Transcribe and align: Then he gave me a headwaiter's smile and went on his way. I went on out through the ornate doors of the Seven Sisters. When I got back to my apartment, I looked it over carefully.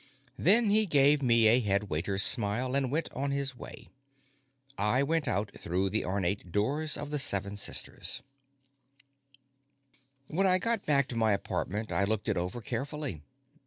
Then 0.39 0.71
he 0.71 0.87
gave 0.87 1.21
me 1.21 1.45
a 1.45 1.59
headwaiter's 1.59 2.23
smile 2.23 2.73
and 2.73 2.89
went 2.89 3.13
on 3.13 3.29
his 3.29 3.55
way. 3.55 3.91
I 4.75 5.03
went 5.03 5.27
on 5.27 5.35
out 5.35 5.51
through 5.59 5.91
the 5.91 6.05
ornate 6.05 6.51
doors 6.51 6.97
of 6.97 7.11
the 7.11 7.19
Seven 7.19 7.55
Sisters. 7.55 8.23
When 10.25 10.47
I 10.47 10.57
got 10.57 10.87
back 10.87 11.07
to 11.09 11.15
my 11.15 11.33
apartment, 11.33 11.91
I 11.91 12.05
looked 12.05 12.27
it 12.27 12.35
over 12.35 12.61
carefully. 12.61 13.21